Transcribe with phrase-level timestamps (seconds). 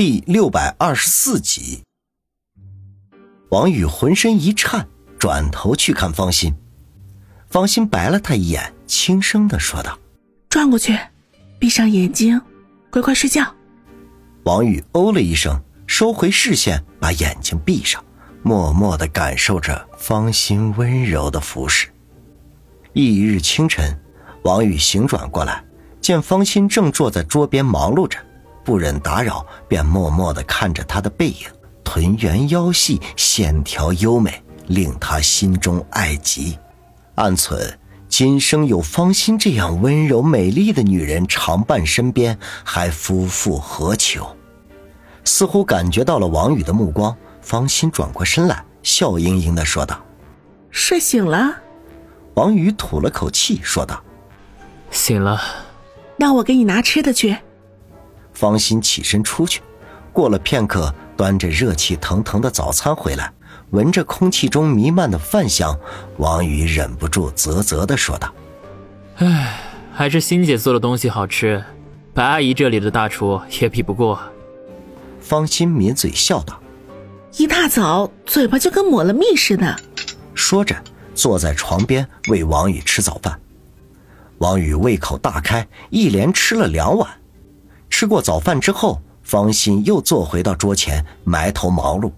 [0.00, 1.82] 第六百二十四集，
[3.50, 4.88] 王宇浑身一颤，
[5.18, 6.54] 转头去看方心。
[7.50, 9.98] 方心白了他一眼，轻声的说道
[10.48, 10.98] ：“转过去，
[11.58, 12.40] 闭上眼睛，
[12.88, 13.54] 乖乖睡觉。”
[14.44, 18.02] 王宇哦了一声，收回视线，把眼睛闭上，
[18.42, 21.90] 默默的感受着方心温柔的服侍。
[22.94, 24.00] 翌日清晨，
[24.44, 25.62] 王宇醒转过来，
[26.00, 28.18] 见方心正坐在桌边忙碌着。
[28.64, 31.46] 不忍打扰，便默默地看着她的背影，
[31.82, 36.58] 臀圆腰细，线条优美，令他心中爱极。
[37.16, 37.74] 暗忖：
[38.08, 44.36] 今生有芳心这样温柔美丽的女人常伴身边，还夫复何求？
[45.24, 50.00] 似乎感觉到了王宇的目光，方心转过身来，笑盈盈地说道
[50.70, 51.56] ：“睡醒了。”
[52.34, 54.02] 王宇吐了口气，说道
[54.90, 55.40] ：“醒了。”
[56.16, 57.36] 那我给你拿吃的去。
[58.40, 59.60] 方心起身出去，
[60.14, 63.30] 过了片刻，端着热气腾腾的早餐回来，
[63.68, 65.78] 闻着空气中弥漫的饭香，
[66.16, 68.32] 王宇忍不住啧啧的说道
[69.20, 69.60] ：“唉，
[69.92, 71.62] 还是欣姐做的东西好吃，
[72.14, 74.18] 白阿姨这里的大厨也比不过。”
[75.20, 76.58] 方心抿嘴笑道
[77.36, 79.76] ：“一大早嘴巴就跟抹了蜜似的。”
[80.34, 80.74] 说着，
[81.14, 83.38] 坐在床边喂王宇吃早饭。
[84.38, 87.19] 王宇胃口大开，一连吃了两碗。
[88.00, 92.10] 吃过早饭之后，方心又坐回到桌前，埋头忙碌。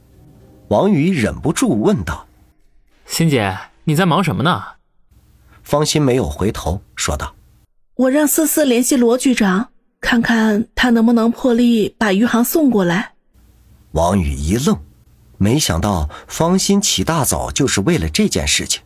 [0.68, 2.24] 王宇忍不住问道
[3.04, 4.62] ：“欣姐，你在忙什么呢？”
[5.64, 7.34] 方心没有回头，说道
[7.98, 13.14] ：“我让思思联系罗局长，看看他能不能破例把余杭送过来。”
[13.90, 14.78] 王宇一愣，
[15.36, 18.80] 没想到方心起大早就是为了这件事情，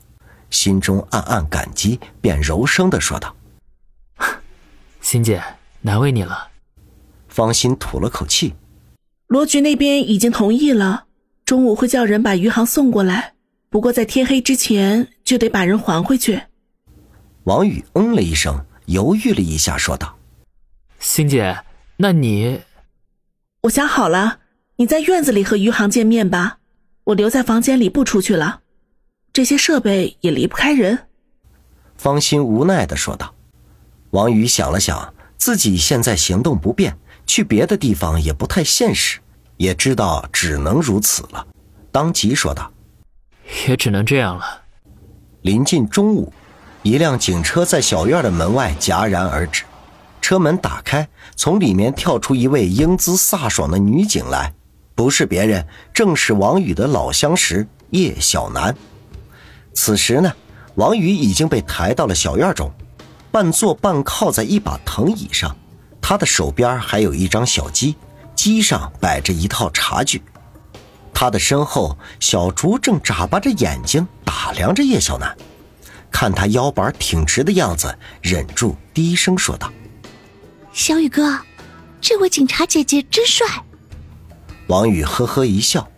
[0.49, 3.37] 心中暗暗感激，便柔声的说道
[5.03, 5.45] ：“欣姐，
[5.83, 6.53] 难为你了。”
[7.37, 8.55] 方心吐了口气，
[9.27, 11.05] 罗局那边已经同意了，
[11.45, 13.35] 中午会叫人把余杭送过来，
[13.69, 16.41] 不过在天黑之前就得把人还回去。
[17.45, 20.17] 王宇嗯了一声，犹豫了一下，说道
[20.99, 21.59] ：“欣姐，
[21.99, 22.61] 那你……
[23.65, 24.39] 我想好了，
[24.77, 26.61] 你在院子里和余杭见面吧，
[27.05, 28.63] 我留在房间里不出去了，
[29.35, 31.01] 这些设备也离不开人。”
[31.99, 33.35] 方心无奈的说道。
[34.13, 36.97] 王宇想了想，自己现在行动不便。
[37.27, 39.19] 去别的地方也不太现实，
[39.57, 41.47] 也知道只能如此了，
[41.91, 42.71] 当即说道
[43.69, 44.63] ：“也只能这样了。”
[45.43, 46.33] 临近中午，
[46.83, 49.65] 一辆警车在小院的门外戛然而止，
[50.21, 54.53] 车门打开，从里面跳出一位英姿飒爽的女警来，
[54.95, 58.75] 不是别人，正是王宇的老相识叶小楠。
[59.73, 60.33] 此时呢，
[60.77, 62.73] 王宇已经被抬到了小院中，
[63.31, 65.57] 半坐半靠在一把藤椅上。
[66.09, 67.97] 他的手边还有一张小机，
[68.37, 70.23] 机上摆着一套茶具。
[71.13, 75.37] 他的身后，小竹正眨巴着眼睛打量着叶小楠，
[76.09, 79.69] 看他腰板挺直的样子，忍住低声说道
[80.73, 81.41] ：“小雨哥，
[82.01, 83.45] 这位警察姐姐真帅。”
[84.69, 85.91] 王宇呵呵一笑，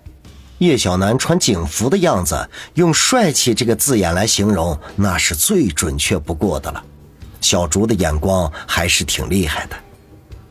[0.56, 6.82] 叶小楠穿警服的样子，用“帅气”这个字眼来形容，那是最准确不过的了。
[7.42, 9.76] 小竹的眼光还是挺厉害的。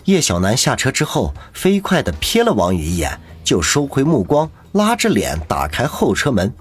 [0.08, 6.54] 叶小楠下车之后，飞快地瞥了王宇一眼，就收回目光，拉着脸打开后车门，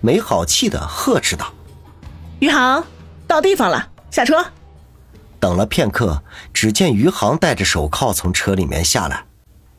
[0.00, 1.52] 没好气地呵斥道
[2.38, 2.84] ：“余杭，
[3.26, 4.46] 到地方了，下车。”
[5.40, 6.22] 等了片刻，
[6.54, 9.24] 只见余杭戴着手铐从车里面下来，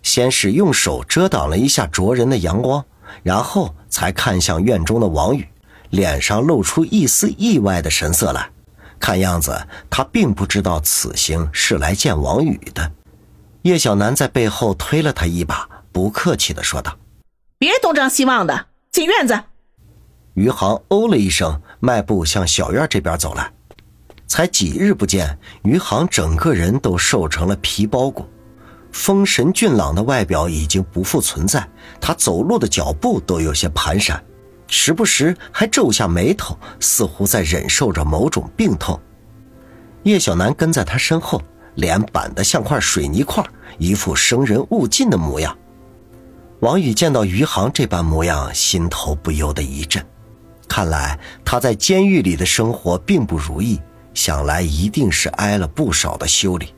[0.01, 2.83] 先是用手遮挡了一下灼人的阳光，
[3.23, 5.47] 然后才看向院中的王宇，
[5.91, 8.49] 脸上露出一丝意外的神色来，
[8.99, 12.91] 看样子他并不知道此行是来见王宇的。
[13.63, 16.97] 叶小楠在背后推了他一把，不客气的说道
[17.57, 19.39] ：“别东张西望的，进院子。”
[20.35, 23.49] 余杭哦了一声，迈步向小院这边走来。
[24.27, 28.27] 才几日不见，余杭整个人都瘦成了皮包骨，
[28.91, 31.65] 风神俊朗的外表已经不复存在。
[32.01, 34.19] 他走路的脚步都有些蹒跚，
[34.67, 38.99] 时不时还皱下眉头，似乎在忍受着某种病痛。
[40.03, 41.41] 叶小楠跟在他身后。
[41.75, 43.43] 脸板得像块水泥块，
[43.77, 45.57] 一副生人勿近的模样。
[46.59, 50.05] 王宇见到余杭这般模样，心头不由得一震。
[50.67, 53.79] 看来他在监狱里的生活并不如意，
[54.13, 56.73] 想来一定是挨了不少的修理。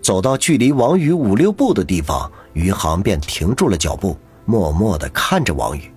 [0.00, 5.92] 走到距离王宇五六步的地方，余杭便停住了脚步，默默地看着王宇。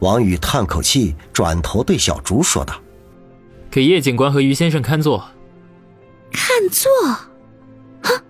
[0.00, 2.74] 王宇叹口气，转头对小竹说道
[3.70, 5.24] ：“给叶警官和余先生看座。”
[6.32, 6.90] 看座，
[8.02, 8.20] 哼！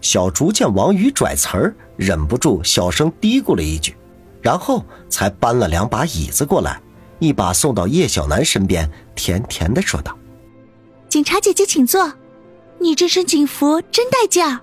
[0.00, 3.96] 小竹见王宇拽词儿，忍不住小声嘀咕了一句，
[4.42, 6.80] 然后才搬了两把椅子过来，
[7.18, 10.16] 一把送到叶小楠身边，甜甜的说道
[11.08, 12.12] ：“警察姐姐，请坐。
[12.78, 14.60] 你这身警服真带劲儿。”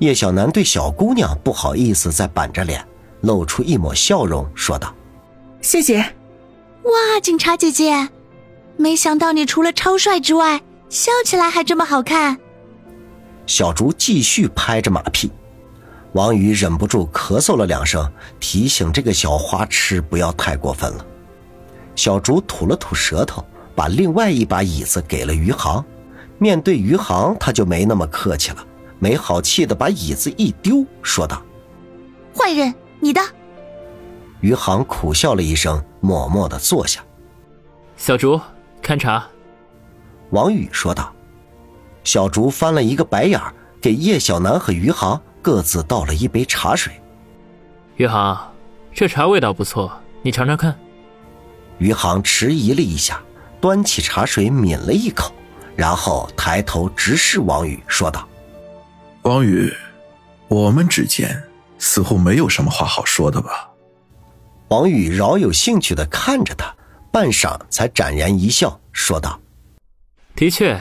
[0.00, 2.84] 叶小楠对小姑娘不好意思，再板着脸，
[3.20, 4.94] 露出一抹笑容，说道
[5.60, 5.98] ：“谢谢。”
[6.84, 8.08] 哇，警察姐姐，
[8.76, 10.60] 没想到你除了超帅之外，
[10.94, 12.38] 笑起来还这么好看。
[13.46, 15.28] 小竹继续拍着马屁，
[16.12, 18.08] 王宇忍不住咳嗽了两声，
[18.38, 21.04] 提醒这个小花痴不要太过分了。
[21.96, 23.44] 小竹吐了吐舌头，
[23.74, 25.84] 把另外一把椅子给了余杭。
[26.38, 28.64] 面对余杭，他就没那么客气了，
[29.00, 31.42] 没好气的把椅子一丢，说道
[32.38, 33.20] ：“坏人，你的。”
[34.40, 37.04] 余杭苦笑了一声，默默的坐下。
[37.96, 38.40] 小竹，
[38.80, 39.26] 看茶。
[40.30, 41.12] 王宇说道。
[42.02, 46.92] 小竹翻了一个白眼儿给叶小楠和余杭各自倒了一杯茶水。
[47.96, 48.52] 余杭，
[48.92, 49.90] 这茶味道不错，
[50.20, 50.76] 你尝尝看。
[51.78, 53.22] 余杭迟疑了一下，
[53.60, 55.32] 端起茶水抿了一口，
[55.76, 58.28] 然后抬头直视王宇，说道
[59.22, 59.72] ：“王宇，
[60.48, 61.42] 我们之间
[61.78, 63.70] 似乎没有什么话好说的吧？”
[64.68, 66.74] 王宇饶有兴趣的看着他，
[67.10, 69.38] 半晌才展然一笑，说道
[70.34, 70.80] ：“的确。”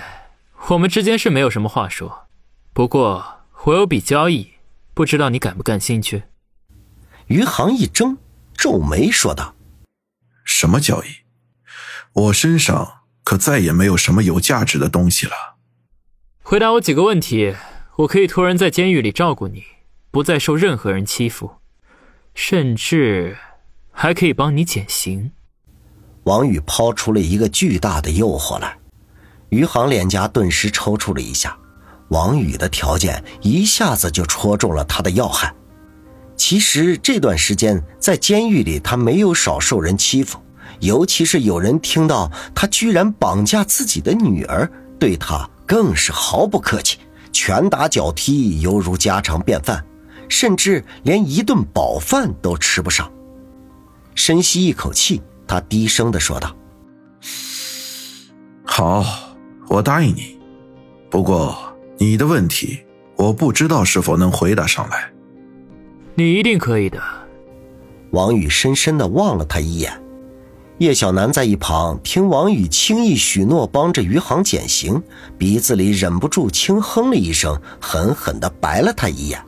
[0.70, 2.30] 我们之间是没有什么话说，
[2.72, 4.54] 不过我有笔交易，
[4.94, 6.24] 不知道你感不感兴趣？
[7.28, 8.18] 余杭一怔，
[8.56, 9.56] 皱眉说道
[10.46, 11.08] ：“什么交易？
[12.14, 15.58] 我身上可再也没有什么有价值的东西了。
[16.42, 17.54] 回答我几个问题，
[17.98, 19.66] 我可以托人在监狱里照顾你，
[20.12, 21.58] 不再受任何人欺负，
[22.34, 23.38] 甚至
[23.92, 25.34] 还可以帮你减刑。”
[26.24, 28.78] 王宇抛出了一个巨大的诱惑来。
[29.54, 31.56] 余杭脸颊顿时抽搐了一下，
[32.08, 35.54] 王宇的条件一下子就戳中了他的要害。
[36.36, 40.40] 其实这段时间在监狱里，他没有少受人欺负，
[40.80, 44.70] 尤其是有人听到他居然绑架自己的女儿，
[45.00, 46.98] 对他更是毫不客气，
[47.32, 49.86] 拳打脚踢犹如家常便饭，
[50.28, 53.10] 甚至连一顿饱饭都吃不上。
[54.16, 56.56] 深吸一口气，他低声的说道
[58.66, 59.30] ：“好。”
[59.74, 60.38] 我答应你，
[61.10, 61.58] 不过
[61.98, 62.80] 你的问题
[63.16, 65.12] 我不知道是否能回答上来。
[66.14, 67.02] 你一定可以的。
[68.12, 69.92] 王宇深深的望了他一眼。
[70.78, 75.02] 叶小楠在一旁听王宇轻易许诺帮着余杭减刑，
[75.40, 79.44] 鼻子里忍不住轻哼了一声，狠狠的白了他一眼。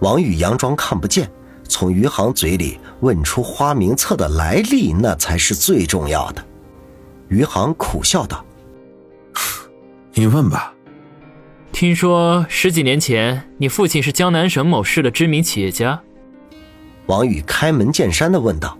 [0.00, 1.26] 王宇佯装看不见，
[1.66, 6.44] 从余杭嘴里问出花名册的来历，那才是最重要的。
[7.28, 8.44] 余杭苦笑道。
[10.18, 10.74] 你问吧。
[11.70, 16.02] 听说十几年前，你父亲是江南省某市的知名企业家。
[17.06, 18.76] 王宇开门见山的问道。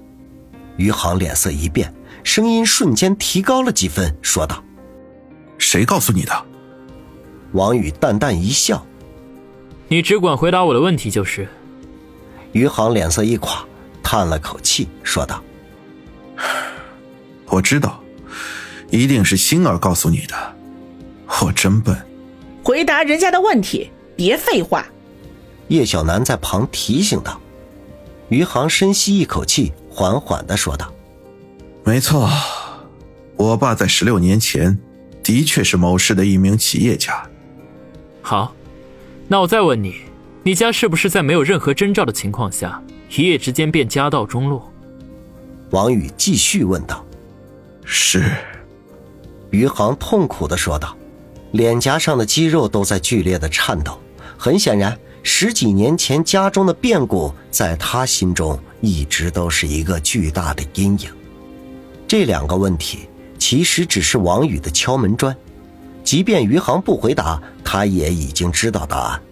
[0.79, 1.95] 余杭脸色一变，
[2.25, 4.65] 声音瞬间提高了几分，说道
[5.59, 6.33] ：“谁告诉你的？”
[7.55, 8.85] 王宇淡淡一笑
[9.87, 11.47] ：“你只管回答我的问题就是。”
[12.51, 13.65] 余杭脸色一垮，
[14.03, 15.41] 叹了口气，说道
[17.47, 18.03] ：“我知道，
[18.91, 20.35] 一定是星儿告诉你的。”
[21.41, 21.97] 我真笨，
[22.65, 24.85] 回答人家的问题，别废话。
[25.69, 27.41] 叶小楠在旁提醒道。
[28.29, 30.93] 余杭深吸一口气，缓缓的说道
[31.85, 32.29] ：“没错，
[33.37, 34.79] 我爸在十六年前
[35.23, 37.27] 的确是某市的一名企业家。”
[38.21, 38.53] 好，
[39.29, 39.95] 那我再问你，
[40.43, 42.83] 你家是不是在没有任何征兆的情况下，
[43.17, 44.71] 一夜之间便家道中落？
[45.71, 47.05] 王宇继续问道。
[47.85, 48.25] 是。
[49.51, 50.98] 余杭痛苦的说道。
[51.53, 53.99] 脸颊上的肌肉都在剧烈的颤抖，
[54.37, 61.11] 很显然，十几年前家中的变故在他心中一直都是一个巨大的阴影。
[62.07, 65.35] 这两个问题其实只是王宇的敲门砖，
[66.05, 69.23] 即便余杭不回答，他也已经知道答案，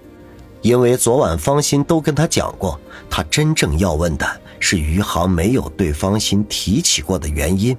[0.62, 2.80] 因为昨晚方心都跟他讲过，
[3.11, 4.26] 他真正要问的
[4.58, 7.76] 是余杭没有对方心提起过的原因。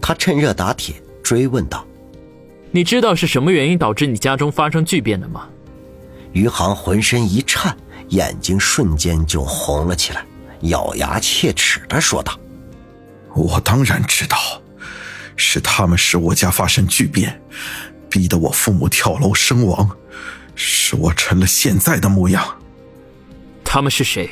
[0.00, 1.86] 他趁热打铁追问道。
[2.74, 5.46] 你知道是什么原因导致你家中发生巨变的吗？
[6.32, 7.76] 余杭浑身一颤，
[8.08, 10.24] 眼睛瞬间就红了起来，
[10.62, 12.32] 咬牙切齿的说道
[13.36, 14.38] ：“我当然知道，
[15.36, 17.38] 是他们使我家发生巨变，
[18.08, 19.90] 逼得我父母跳楼身亡，
[20.54, 22.56] 使我成了现在的模样。
[23.62, 24.30] 他们是谁？”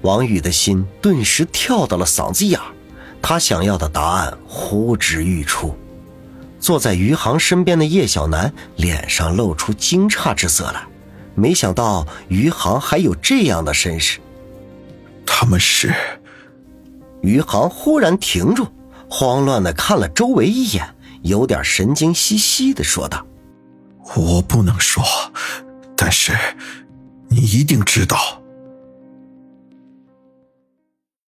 [0.00, 2.66] 王宇的心顿时跳到了嗓子眼儿，
[3.20, 5.76] 他想要的答案呼之欲出。
[6.66, 10.84] 坐在余杭身边的叶小楠脸上露出惊诧之色来，
[11.36, 14.18] 没想到余杭还有这样的身世。
[15.24, 15.94] 他们是？
[17.22, 18.66] 余杭忽然停住，
[19.08, 20.92] 慌乱的看了周围一眼，
[21.22, 23.24] 有点神经兮兮的说道
[24.16, 25.04] ：“我不能说，
[25.96, 26.36] 但是
[27.28, 28.42] 你一定知道。”